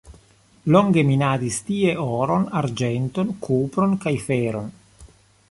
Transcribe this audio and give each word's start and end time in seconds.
Longe 0.75 1.03
minadis 1.09 1.59
tie 1.67 1.91
oron, 2.05 2.47
arĝenton, 2.63 3.31
kupron 3.49 3.95
kaj 4.07 4.17
feron. 4.27 4.75